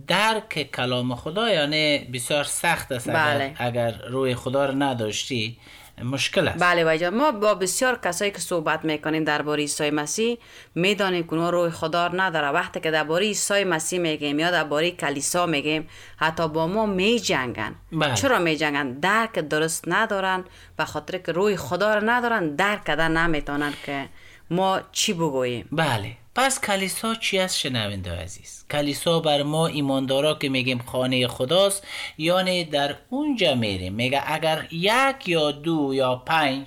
درک 0.07 0.70
کلام 0.74 1.14
خدا 1.14 1.50
یعنی 1.50 1.98
بسیار 1.98 2.44
سخت 2.44 2.92
است 2.92 3.11
بله. 3.11 3.54
اگر 3.59 3.94
روی 4.09 4.35
خدا 4.35 4.66
رو 4.66 4.74
نداشتی 4.74 5.59
مشکل 6.04 6.48
است. 6.48 6.62
بله 6.62 6.98
جان. 6.98 7.14
ما 7.14 7.30
با 7.30 7.54
بسیار 7.54 7.98
کسایی 8.04 8.30
که 8.30 8.38
صحبت 8.38 8.84
می‌کنیم 8.84 9.24
درباره 9.24 9.61
عیسی 9.61 9.90
مسیح 9.90 10.38
می‌دانیم 10.74 11.22
که 11.22 11.32
اونها 11.32 11.50
روح 11.50 11.70
خدا 11.70 12.08
نداره 12.08 12.48
وقتی 12.48 12.80
که 12.80 12.90
درباره 12.90 13.26
عیسی 13.26 13.64
مسیح 13.64 14.00
میگیم 14.00 14.38
یا 14.38 14.50
درباره 14.50 14.90
کلیسا 14.90 15.46
میگیم 15.46 15.88
حتی 16.16 16.48
با 16.48 16.66
ما 16.66 16.87
میجنگن. 16.87 17.74
بله. 17.92 18.14
چرا 18.14 18.38
میجنگن؟ 18.38 18.92
درک 18.92 19.38
درست 19.38 19.84
ندارن 19.87 20.44
به 20.76 20.84
خاطر 20.84 21.18
که 21.18 21.32
روح 21.32 21.56
خدا 21.56 21.94
رو 21.94 22.11
ندارن 22.11 22.54
درک 22.54 22.84
کردن 22.84 23.16
نمی‌تونن 23.16 23.72
که 23.87 24.08
ما 24.50 24.80
چی 24.92 25.12
بگوییم. 25.12 25.68
بله. 25.72 26.16
پس 26.38 26.61
کلیسا 26.61 27.14
چی 27.14 27.38
است 27.38 27.59
شنونده 27.59 28.12
عزیز؟ 28.12 28.64
کلیسا 28.70 29.20
بر 29.20 29.42
ما 29.42 29.66
ایماندارا 29.66 30.35
که 30.35 30.48
میگیم 30.48 30.79
خانه 30.79 31.29
خداست 31.29 31.87
یعنی 32.18 32.64
در 32.64 32.94
اونجا 33.11 33.55
میریم. 33.55 33.94
میگه 33.94 34.22
اگر 34.27 34.66
یک 34.70 35.29
یا 35.29 35.51
دو 35.51 35.90
یا 35.94 36.16
پنج 36.16 36.66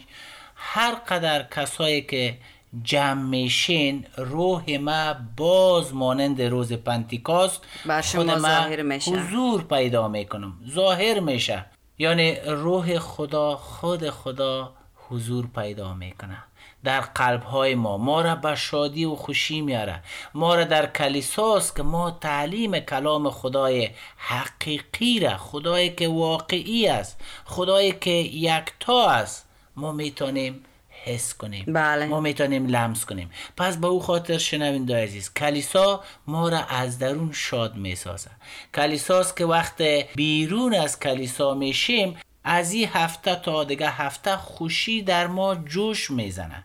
هر 0.55 0.95
قدر 0.95 1.43
کسایی 1.43 2.01
که 2.01 2.37
جمع 2.83 3.21
میشین 3.21 4.05
روح 4.17 4.77
ما 4.77 5.15
باز 5.37 5.93
مانند 5.93 6.41
روز 6.41 6.73
پنتیکاست. 6.73 7.61
خود 8.15 8.29
ما. 8.29 8.67
حضور 9.07 9.63
پیدا 9.63 10.07
می‌کنم. 10.07 10.53
ظاهر 10.69 11.19
میشه. 11.19 11.65
یعنی 11.97 12.35
روح 12.35 12.99
خدا 12.99 13.55
خود 13.55 14.09
خدا 14.09 14.73
حضور 15.09 15.47
پیدا 15.55 15.93
می‌کنه. 15.93 16.37
در 16.83 17.01
قلب 17.01 17.43
های 17.43 17.75
ما. 17.75 17.97
ما 17.97 18.21
را 18.21 18.35
به 18.35 18.55
شادی 18.55 19.05
و 19.05 19.15
خوشی 19.15 19.61
میاره. 19.61 20.03
ما 20.33 20.55
را 20.55 20.63
در 20.63 20.85
کلیساست 20.85 21.75
که 21.75 21.83
ما 21.83 22.11
تعلیم 22.11 22.79
کلام 22.79 23.29
خدای 23.29 23.89
حقیقی 24.17 25.19
را 25.19 25.37
خدایی 25.37 25.89
که 25.89 26.07
واقعی 26.07 26.87
است 26.87 27.21
خدایی 27.45 27.91
که 27.91 28.11
یکتا 28.11 29.09
است 29.09 29.47
ما 29.75 29.91
می‌تونیم 29.91 30.65
حس 31.05 31.33
کنیم. 31.33 31.65
بله. 31.67 32.05
ما 32.05 32.19
می‌تونیم 32.19 32.67
لمس 32.67 33.05
کنیم. 33.05 33.31
پس 33.57 33.77
به 33.77 33.87
او 33.87 33.99
خاطر 33.99 34.37
شنوینده 34.37 35.03
عزیز 35.03 35.33
کلیسا 35.33 36.03
ما 36.27 36.49
را 36.49 36.59
از 36.59 36.99
درون 36.99 37.31
شاد 37.33 37.75
می‌سازه. 37.75 38.31
کلیساست 38.75 39.37
که 39.37 39.45
وقت 39.45 39.81
بیرون 40.15 40.73
از 40.73 40.99
کلیسا 40.99 41.53
میشیم 41.53 42.17
از 42.43 42.73
این 42.73 42.89
هفته 42.93 43.35
تا 43.35 43.63
دیگه 43.63 43.89
هفته 43.89 44.37
خوشی 44.37 45.01
در 45.01 45.27
ما 45.27 45.55
جوش 45.55 46.11
می‌زنه. 46.11 46.63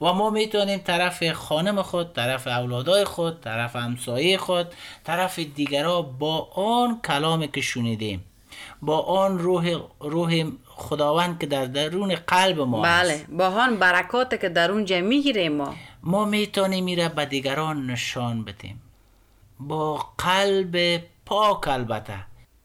و 0.00 0.12
ما 0.12 0.30
می‌تونیم 0.30 0.78
طرف 0.78 1.32
خانم 1.32 1.82
خود 1.82 2.12
طرف 2.12 2.46
اولادای 2.46 3.04
خود 3.04 3.40
طرف 3.40 3.76
همسایه 3.76 4.38
خود 4.38 4.66
طرف 5.04 5.38
دیگرا 5.38 6.02
با 6.02 6.48
آن 6.54 7.00
کلامی 7.04 7.48
که 7.48 7.60
شنیدیم 7.60 8.24
با 8.82 8.98
آن 8.98 9.38
روح 9.38 9.78
روح 10.00 10.44
خداوند 10.66 11.40
که 11.40 11.46
در 11.46 11.64
درون 11.64 12.14
قلب 12.14 12.60
ما 12.60 12.86
است 12.86 13.26
بله 13.26 13.36
با 13.38 13.50
هان 13.50 13.76
برکات 13.76 14.40
که 14.40 14.48
در 14.48 14.70
اونجا 14.70 15.00
می‌گیریم 15.00 15.52
ما. 15.52 15.74
ما 16.02 16.24
می‌تونیم 16.24 16.84
میره 16.84 17.08
به 17.08 17.24
دیگران 17.24 17.86
نشان 17.86 18.44
بدیم. 18.44 18.82
با 19.60 20.06
قلب 20.18 21.02
پاک 21.26 21.68
البته. 21.68 22.14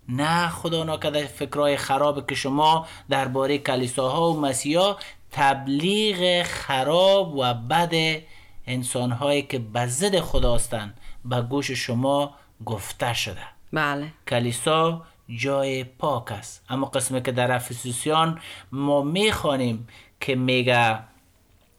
نه 0.10 0.50
خدا 0.50 0.84
نکرده 0.84 1.26
فکرهای 1.26 1.78
خراب 1.78 2.28
که 2.28 2.36
شما 2.36 2.88
درباره 3.10 3.58
کلیساها 3.58 4.32
و 4.32 4.42
مسیحا 4.42 4.96
تبلیغ 5.36 6.44
خراب 6.44 7.36
و 7.36 7.54
بد 7.54 8.22
انسانهایی 8.68 9.42
که 9.42 9.60
به 9.60 9.86
ضد 9.86 10.20
خداستند 10.20 10.98
به 11.26 11.42
گوش 11.42 11.72
شما 11.72 12.34
گفته 12.66 13.14
شده. 13.14 13.42
بله. 13.74 14.14
کلیسا 14.28 15.02
جای 15.30 15.84
پاک 15.84 16.32
است. 16.32 16.64
اما 16.70 16.88
قسمی 16.88 17.22
که 17.22 17.32
در 17.32 17.52
افسوسیان 17.52 18.40
ما 18.72 19.02
می‌خوانیم 19.02 19.88
که 20.20 20.36
میگه 20.36 21.00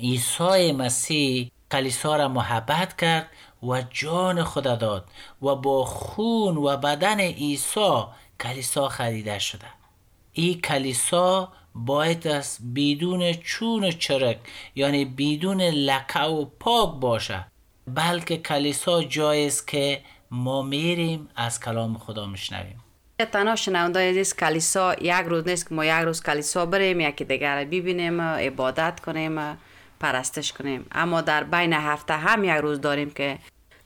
عیسی 0.00 0.72
مسیح 0.72 1.50
کلیسا 1.72 2.16
را 2.16 2.28
محبت 2.28 2.96
کرد 2.96 3.28
و 3.62 3.82
جان 3.90 4.44
خدا 4.44 4.76
داد 4.76 5.04
و 5.42 5.54
با 5.54 5.84
خون 5.84 6.56
و 6.56 6.76
بدن 6.76 7.20
عیسی 7.20 8.04
کلیسا 8.40 8.88
خریده 8.88 9.38
شده. 9.38 9.66
این 10.32 10.60
کلیسا 10.60 11.52
باید 11.84 12.28
است 12.28 12.60
بدون 12.76 13.32
چون 13.32 13.84
و 13.84 13.90
چرک 13.90 14.38
یعنی 14.74 15.04
بدون 15.04 15.60
لکه 15.62 16.20
و 16.20 16.44
پاک 16.44 17.00
باشه. 17.00 17.46
بلکه 17.86 18.36
کلیسا 18.36 19.02
جایی 19.02 19.46
است 19.46 19.68
که 19.68 20.00
ما 20.30 20.62
میریم 20.62 21.28
از 21.36 21.60
کلام 21.60 21.98
خدا 21.98 22.26
میشنویم. 22.26 22.84
تنها 23.32 23.56
شنونده 23.56 24.10
عزیز 24.10 24.36
کلیسا 24.36 24.94
یک 24.94 25.26
روز 25.26 25.48
نیست 25.48 25.68
که 25.68 25.74
ما 25.74 25.84
یک 25.84 25.92
روز 25.92 26.22
کلیسا 26.22 26.66
بریم 26.66 27.00
یکی 27.00 27.24
دیگر 27.24 27.64
ببینیم 27.64 28.20
عبادت 28.20 29.00
کنیم 29.00 29.58
پرستش 30.00 30.52
کنیم. 30.52 30.86
اما 30.92 31.20
در 31.20 31.44
بین 31.44 31.72
هفته 31.72 32.14
هم 32.14 32.44
یک 32.44 32.50
روز 32.50 32.80
داریم 32.80 33.10
که 33.10 33.38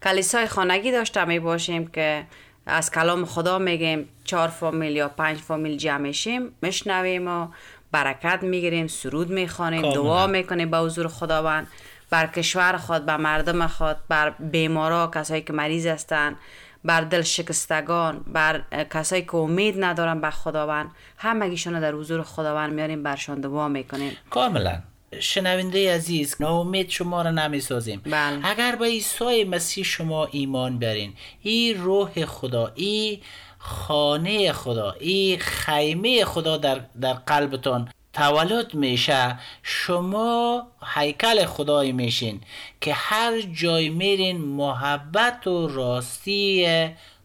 کلیسای 0.02 0.46
خانگی 0.46 0.92
داشته 0.92 1.24
می 1.24 1.38
باشیم 1.38 1.86
که 1.86 2.26
از 2.66 2.90
کلام 2.90 3.24
خدا 3.24 3.58
میگیم 3.58 4.08
چهار 4.24 4.48
فامیل 4.48 4.96
یا 4.96 5.08
پنج 5.08 5.38
فامیل 5.38 5.76
جمع 5.76 5.98
میشیم 5.98 6.52
میشنویم 6.62 7.28
و 7.28 7.46
برکت 7.92 8.38
می‌گیریم 8.42 8.86
سرود 8.86 9.30
می‌خوانیم. 9.30 9.82
دعا 9.82 10.26
می‌کنیم 10.26 10.70
به 10.70 10.78
حضور 10.78 11.08
خداوند. 11.08 11.66
بر 12.10 12.26
کشور 12.26 12.76
خود 12.76 13.06
بر 13.06 13.16
مردم 13.16 13.66
خود 13.66 13.96
بر 14.08 14.30
بیمارا 14.30 15.10
کسایی 15.14 15.42
که 15.42 15.52
مریض 15.52 15.86
هستند 15.86 16.36
بر 16.84 17.00
دل 17.00 17.22
شکستگان 17.22 18.18
بر 18.18 18.62
کسایی 18.90 19.22
که 19.22 19.34
امید 19.34 19.84
ندارن 19.84 20.20
به 20.20 20.30
خداوند. 20.30 20.90
همگیشون 21.16 21.74
رو 21.74 21.80
در 21.80 21.92
حضور 21.92 22.22
خداوند 22.22 22.72
میاریم 22.72 23.02
برشان 23.02 23.40
دعا 23.40 23.68
می‌کنیم. 23.68 24.16
کاملا. 24.30 24.78
شنونده 25.20 25.94
عزیز 25.94 26.36
ناامید 26.40 26.90
شما 26.90 27.22
را 27.22 27.30
نمی‌سازیم. 27.30 28.00
بله. 28.04 28.38
اگر 28.42 28.76
به 28.76 28.84
عیسی 28.84 29.44
مسیح 29.44 29.84
شما 29.84 30.26
ایمان 30.26 30.78
برین 30.78 31.12
این 31.42 31.82
روح 31.82 32.24
خدا 32.24 32.72
این 32.74 33.20
خانه 33.62 34.52
خدا 34.52 34.92
این 35.00 35.38
خیمه 35.38 36.24
خدا 36.24 36.56
در, 36.56 36.80
در 37.00 37.12
قلبتان 37.12 37.88
تولد 38.12 38.74
میشه. 38.74 39.38
شما 39.62 40.66
هیکل 40.94 41.44
خدای 41.44 41.92
میشین 41.92 42.40
که 42.80 42.94
هر 42.94 43.40
جای 43.40 43.88
میرین 43.88 44.38
محبت 44.38 45.46
و 45.46 45.68
راستی 45.68 46.66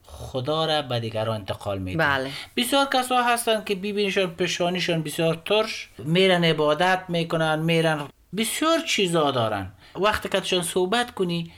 خدا 0.05 0.65
را 0.65 0.81
به 0.81 0.99
دیگران 0.99 1.35
انتقال 1.35 1.79
میدین. 1.79 1.97
بله. 1.97 2.31
بسیار 2.57 2.85
کسا 2.93 3.23
هستن 3.23 3.63
که 3.63 3.75
ببینیشون 3.75 4.27
پشانیشون 4.27 5.03
بسیار 5.03 5.41
ترش 5.45 5.89
میرن 5.97 6.43
عبادت 6.43 7.03
می‌کنن 7.07 7.59
میرن 7.59 8.07
بسیار 8.37 8.79
چیزا 8.79 9.31
دارن. 9.31 9.71
وقتی 9.95 10.29
که 10.29 10.61
صحبت 10.61 11.11
کنی 11.11 11.51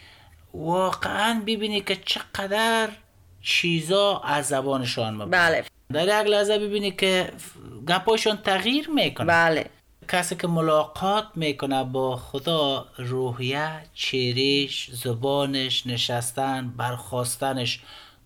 واقعا 0.53 1.41
ببینی 1.47 1.81
که 1.81 1.95
چقدر 1.95 2.89
چیزا 3.41 4.19
از 4.19 4.47
زبانشان 4.47 5.13
مبارد 5.13 5.31
بله. 5.31 5.63
در 5.93 6.21
یک 6.21 6.27
لحظه 6.27 6.59
ببینی 6.59 6.91
که 6.91 7.31
گپاشون 7.87 8.37
تغییر 8.37 8.89
می‌کنه. 8.89 9.27
بله. 9.27 9.69
کسی 10.07 10.35
که 10.35 10.47
ملاقات 10.47 11.25
می‌کنه 11.35 11.83
با 11.83 12.17
خدا 12.17 12.85
روحیه 12.97 13.71
چیریش 13.93 14.89
زبانش 14.91 15.87
نشستن 15.87 16.73
برخواستنش 16.77 17.79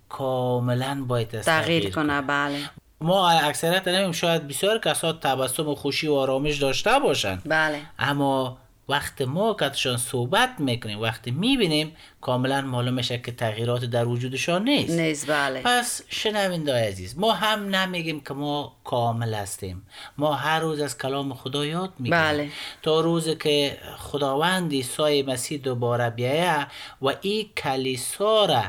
کاملا 0.10 1.04
باید 1.08 1.42
تغییر 1.42 1.90
کنه 1.90 2.22
بله. 2.22 2.70
ما 3.02 3.30
اکثریت 3.30 3.88
نمیم 3.88 4.12
شاید 4.12 4.48
بسیار 4.48 4.80
کسا 4.80 5.14
تبسم 5.14 5.68
و 5.68 5.76
خوشی 5.76 6.08
و 6.08 6.14
آرامش 6.14 6.58
داشته 6.58 7.00
باشند 7.00 7.42
بله. 7.46 7.82
اما 8.00 8.58
وقت 8.92 9.22
ما 9.22 9.54
که 9.54 9.98
صحبت 9.98 10.60
می‌کنیم 10.60 11.00
وقتی 11.00 11.32
می‌بینیم 11.32 11.96
کاملا 12.22 12.62
معلوم 12.62 12.94
میشه 12.94 13.18
که 13.18 13.32
تغییرات 13.32 13.86
در 13.86 14.06
وجودشان 14.06 14.64
نیست. 14.64 15.00
نیست 15.00 15.32
بله. 15.32 15.62
پس 15.66 16.02
شنونده 16.10 16.88
عزیز 16.88 17.18
ما 17.18 17.32
هم 17.32 17.76
نمیگیم 17.76 18.22
که 18.22 18.34
ما 18.34 18.76
کامل 18.84 19.34
هستیم. 19.34 19.88
ما 20.18 20.34
هر 20.34 20.60
روز 20.60 20.80
از 20.82 20.98
کلام 20.98 21.34
خدا 21.34 21.66
یاد 21.66 21.94
میگیم 22.00 22.18
بله. 22.18 22.50
تا 22.82 23.02
روز 23.02 23.30
که 23.30 23.78
خداوند 23.98 24.72
عیسی 24.72 25.24
مسیح 25.24 25.60
دوباره 25.62 26.10
بیایه 26.10 26.68
و 27.02 27.08
این 27.22 27.50
کلیسا 27.58 28.46
را 28.46 28.64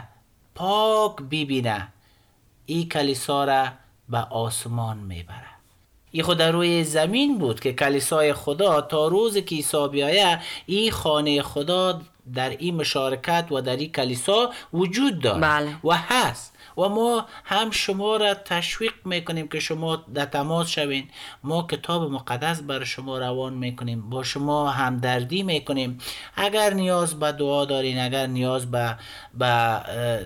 پاک 0.55 1.17
ببینه 1.17 1.89
این 2.67 2.89
کلیسا 2.89 3.45
را 3.45 3.69
به 4.09 4.19
آسمان 4.19 4.99
می‌بره 4.99 5.52
ای 6.13 6.23
خود 6.23 6.39
در 6.39 6.53
روی 6.53 6.85
زمین 6.85 7.39
بود 7.39 7.61
که 7.61 7.73
کلیسای 7.73 8.33
خدا 8.33 8.81
تا 8.81 9.09
روز 9.09 9.39
که 9.39 9.57
عیسی 9.57 9.89
بیایه 9.89 10.41
این 10.67 10.91
خانه 10.91 11.43
خدا 11.43 12.01
در 12.35 12.51
این 12.51 12.77
مشارکت 12.77 13.47
و 13.51 13.61
در 13.61 13.77
این 13.77 13.93
کلیسا 13.93 14.51
وجود 14.73 15.23
دارد 15.23 15.43
بله. 15.43 15.77
و 15.85 15.97
هست. 15.97 16.53
و 16.79 16.89
ما 16.89 17.27
هم 17.45 17.71
شما 17.71 18.17
را 18.17 18.35
تشویق 18.35 18.93
می‌کنیم 19.05 19.49
که 19.49 19.61
شما 19.61 19.97
در 19.97 20.25
تماس 20.25 20.69
شوین. 20.69 21.09
ما 21.43 21.67
کتاب 21.71 22.11
مقدس 22.11 22.61
بر 22.61 22.85
شما 22.85 23.19
روان 23.19 23.55
می‌کنیم. 23.55 24.11
با 24.11 24.23
شما 24.23 24.71
همدردی 24.71 25.43
می‌کنیم. 25.43 25.99
اگر 26.37 26.75
نیاز 26.75 27.19
به 27.19 27.33
دعا 27.33 27.65
دارین 27.65 27.99
اگر 28.01 28.27
نیاز 28.27 28.71
به 28.71 28.97
به 29.35 29.81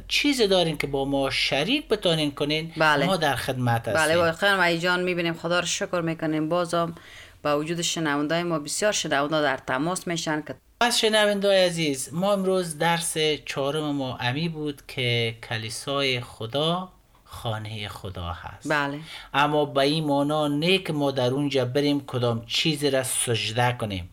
چیز 0.08 0.42
دارین 0.42 0.76
که 0.76 0.86
با 0.86 1.04
ما 1.04 1.30
شریک 1.30 1.88
بتانین 1.88 2.30
کنین 2.34 2.72
بله. 2.76 3.06
ما 3.06 3.16
در 3.16 3.36
خدمت 3.36 3.88
هستیم. 3.88 3.94
بله 3.94 4.16
واقعا 4.16 4.62
ای 4.62 4.78
جان 4.78 5.02
می‌بینیم. 5.02 5.34
خدا 5.34 5.60
رو 5.60 5.66
شکر 5.66 6.00
می‌کنیم. 6.00 6.48
بازم 6.48 6.94
با 7.42 7.58
وجود 7.58 7.82
شنونده 7.82 8.42
ما 8.42 8.58
بسیار 8.58 8.92
شنونده 8.92 9.42
در 9.42 9.56
تماس 9.56 10.06
میشن 10.06 10.42
که 10.46 10.54
پس 10.80 10.98
شنونده 10.98 11.66
عزیز 11.66 12.08
ما 12.12 12.32
امروز 12.32 12.78
درس 12.78 13.16
چهارم 13.46 13.90
ما 13.90 14.16
امی 14.16 14.48
بود 14.48 14.82
که 14.88 15.34
کلیسای 15.48 16.20
خدا 16.20 16.88
خانه 17.24 17.88
خدا 17.88 18.32
هست. 18.32 18.68
بله. 18.68 19.00
اما 19.34 19.64
به 19.64 19.80
این 19.80 20.04
معنا 20.04 20.48
نه 20.48 20.78
که 20.78 20.92
ما 20.92 21.10
در 21.10 21.30
اونجا 21.30 21.64
بریم 21.64 22.06
کدام 22.06 22.46
چیزی 22.46 22.90
را 22.90 23.02
سجده 23.02 23.76
کنیم 23.80 24.10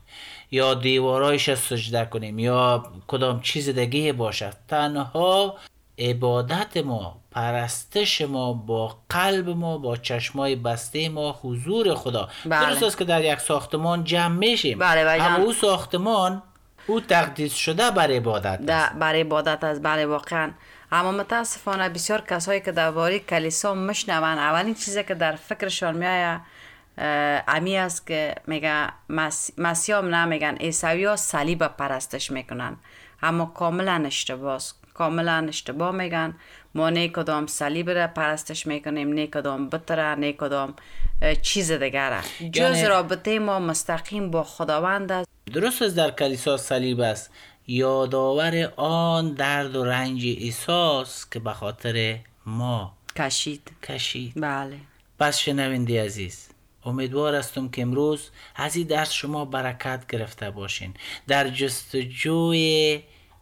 یا 0.52 0.73
دیوارایش 0.73 1.54
سجده 1.54 2.06
کنیم 2.06 2.39
یا 2.39 2.84
کدام 3.08 3.41
چیز 3.41 3.69
دیگه 3.69 4.13
باشد 4.13 4.54
تنها 4.67 5.58
عبادت 5.99 6.78
ما 6.78 7.17
پرستش 7.32 8.21
ما 8.21 8.54
با 8.54 8.97
قلب 9.10 9.49
ما 9.49 9.78
با 9.78 9.97
چشمای 9.97 10.56
بسته 10.56 11.10
ما 11.10 11.39
حضور 11.41 11.95
خدا. 11.95 12.30
بله. 12.45 12.65
درست 12.65 12.84
است 12.84 12.97
که 12.97 13.06
در 13.06 13.23
یک 13.26 13.39
ساختمان 13.39 14.04
جمع 14.04 14.36
میشیم. 14.36 14.80
بله، 14.80 15.06
بله. 15.06 15.23
اما 15.23 15.43
او 15.43 15.54
ساختمان 15.54 16.43
او 16.88 17.02
تقدیس 17.02 17.54
شده 17.54 17.91
بر 17.91 18.12
عبادت 18.12 18.69
است. 18.69 18.96
برای 18.96 19.22
عبادت 19.22 19.63
از 19.63 19.82
بله 19.82 20.06
واقعا. 20.06 20.52
اما 20.91 21.12
متاسفانه 21.12 21.89
بسیار 21.89 22.22
کسایی 22.22 22.62
که 22.62 22.72
درباره 22.72 23.19
کلیسا 23.19 23.74
مشنون 23.74 24.24
اولین 24.24 24.76
چیزی 24.76 25.04
که 25.04 25.13
در 25.13 25.36
فکرشان 25.36 25.98
میآید 25.98 26.41
امی 27.48 27.78
است 27.78 28.08
که 28.08 28.36
میگه 28.48 28.88
مسیام 29.58 30.15
نه 30.15 30.26
میگن 30.26 30.56
عیسوی 30.56 31.06
ها 31.06 31.15
صلیب 31.15 31.67
پرستش 31.67 32.32
می‌کنن 32.32 32.78
اما 33.22 33.46
کاملا 33.46 34.04
اشتباه 34.06 34.62
کاملا 34.93 35.46
اشتباه 35.48 35.91
میگن. 35.91 36.36
ما 36.76 36.89
نه 36.89 37.08
کدام 37.08 37.48
صلیب 37.48 37.89
را 37.89 38.08
پرستش 38.08 38.67
می‌کنیم 38.67 39.13
نه 39.13 39.28
کدام 39.28 39.69
بتره 39.69 40.15
نه 40.15 40.34
کدام 40.34 40.74
چیز 41.41 41.72
دیگر 41.72 42.22
جز 42.52 42.62
یعنی 42.62 42.86
رابطه 42.86 43.39
ما 43.39 43.60
مستقیم 43.60 44.32
با 44.32 44.43
خداوند 44.43 45.12
است. 45.12 45.33
درست 45.45 45.82
است 45.82 45.95
در 45.95 46.12
کلیسا 46.12 46.58
صلیب 46.58 46.99
است. 46.99 47.32
یادآور 47.67 48.73
آن 48.75 49.34
درد 49.34 49.75
و 49.75 49.86
رنج 49.86 50.23
عیسی 50.23 51.03
که 51.32 51.39
به 51.39 51.53
خاطر 51.53 52.19
ما 52.45 52.93
کشید. 53.15 53.71
کشید. 53.84 54.34
بله. 54.36 54.77
پس 55.19 55.38
شنونده 55.38 56.06
عزیز 56.06 56.49
امیدوار 56.86 57.36
هستم 57.36 57.69
که 57.69 57.82
امروز 57.82 58.29
از 58.56 58.75
این 58.75 58.88
درس 58.88 59.12
شما 59.12 59.45
برکت 59.45 60.08
گرفته 60.08 60.51
باشین. 60.51 60.93
در 61.27 61.49
جستجوی 61.49 63.01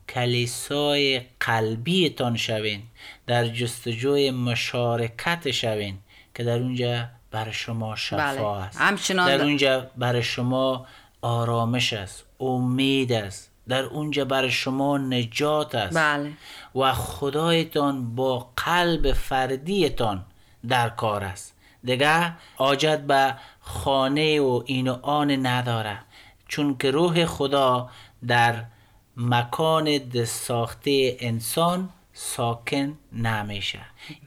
کلیسای 0.09 1.21
قلبیتان 1.39 2.37
شوین. 2.37 2.83
در 3.27 3.47
جستجوی 3.47 4.31
مشارکت 4.31 5.51
شوین 5.51 5.97
که 6.35 6.43
در 6.43 6.59
اونجا 6.59 7.07
برای 7.31 7.53
شما 7.53 7.95
شفا 7.95 8.17
بله. 8.17 8.45
است. 8.45 9.11
در 9.11 9.41
اونجا 9.41 9.91
برای 9.97 10.23
شما 10.23 10.87
آرامش 11.21 11.93
است 11.93 12.25
امید 12.39 13.13
است. 13.13 13.51
در 13.67 13.83
اونجا 13.83 14.25
برای 14.25 14.51
شما 14.51 14.97
نجات 14.97 15.75
است. 15.75 15.97
بله. 15.97 16.31
و 16.75 16.93
خدایتان 16.93 18.15
با 18.15 18.51
قلب 18.55 19.13
فردیتان 19.13 20.25
در 20.67 20.89
کار 20.89 21.23
است. 21.23 21.55
دیگه 21.83 22.33
آجت 22.57 22.99
به 22.99 23.35
خانه 23.59 24.41
و 24.41 24.63
این 24.65 24.87
و 24.87 24.97
آن 25.01 25.45
نداره. 25.45 25.99
چون 26.47 26.77
که 26.77 26.91
روح 26.91 27.25
خدا 27.25 27.89
در 28.27 28.65
مکان 29.17 30.09
ساخته 30.25 31.17
انسان 31.19 31.89
ساکن 32.13 32.97
نمیشه. 33.13 33.79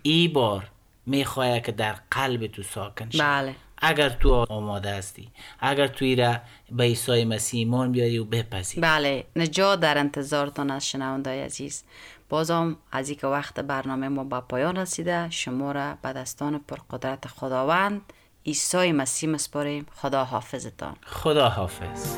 ای 0.03 0.29
بار 0.29 0.71
می‌خواه 1.07 1.61
که 1.61 1.73
در 1.73 1.97
قلب 2.11 2.47
تو 2.47 2.63
ساکن 2.63 3.11
شه 3.11 3.19
بله. 3.19 3.55
اگر 3.85 4.09
تو 4.09 4.47
آماده 4.49 4.95
هستی 4.95 5.29
اگر 5.61 5.87
توی 5.87 6.17
را 6.17 6.37
به 6.73 6.85
عیسی 6.85 7.25
مسیح 7.25 7.59
ایمان 7.59 7.93
بیاری 7.93 8.19
و 8.19 8.25
بپذیری. 8.25 8.81
بله 8.81 9.25
نجات 9.37 9.81
در 9.81 9.99
انتظارتان 9.99 10.71
از 10.71 10.89
شنونده 10.89 11.45
عزیز. 11.45 11.85
بازم 12.29 12.77
از 12.93 13.11
که 13.11 13.27
وقت 13.27 13.61
برنامه 13.61 14.09
ما 14.09 14.25
به 14.25 14.41
پایان 14.41 14.77
رسیده 14.77 15.31
شما 15.31 15.73
را 15.73 15.95
به 16.03 16.13
دستان 16.13 16.61
پرقدرت 16.69 17.27
خداوند 17.27 18.01
عیسی 18.47 18.93
مسیح 18.93 19.31
مسپاریم. 19.31 19.87
خدا 19.95 20.25
حافظتان 20.25 20.97
خدا 21.07 21.49
حافظ 21.49 22.17